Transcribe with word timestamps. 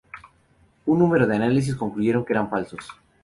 Un 0.87 0.97
número 0.97 1.27
de 1.27 1.35
análisis 1.35 1.75
concluyeron 1.75 2.25
que 2.25 2.33
eran 2.33 2.49
falsos. 2.49 2.87